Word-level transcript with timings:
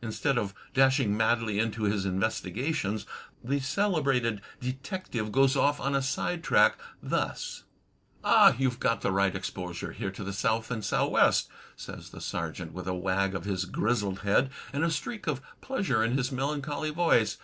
Instead 0.00 0.38
of 0.38 0.54
dashing 0.72 1.14
madly 1.14 1.58
into 1.58 1.82
his 1.82 2.06
"investigations" 2.06 3.04
the 3.44 3.60
celebrated 3.60 4.40
detective 4.60 5.30
goes 5.30 5.56
off 5.58 5.78
on 5.78 5.94
a 5.94 6.00
side 6.00 6.42
track 6.42 6.78
thus: 7.02 7.64
"Ah, 8.24 8.54
you've 8.56 8.80
got 8.80 9.02
the 9.02 9.12
right 9.12 9.34
exposure 9.36 9.92
here 9.92 10.10
to 10.10 10.24
the 10.24 10.32
south 10.32 10.70
and 10.70 10.82
sou'west/' 10.82 11.48
says 11.76 12.08
the 12.08 12.20
Sergeant, 12.22 12.72
with 12.72 12.86
a 12.88 12.94
wag 12.94 13.34
of 13.34 13.44
his 13.44 13.66
grizzled 13.66 14.20
head, 14.20 14.48
and 14.72 14.84
a 14.84 14.90
streak 14.90 15.26
of 15.26 15.42
pleasure 15.60 16.02
in 16.02 16.16
his 16.16 16.32
melancholy 16.32 16.88
voice. 16.88 17.36